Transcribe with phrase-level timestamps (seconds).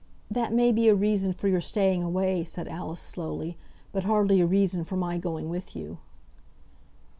[0.31, 3.55] "That may be a reason for your staying away," said Alice, slowly,
[3.91, 5.99] "but hardly a reason for my going with you."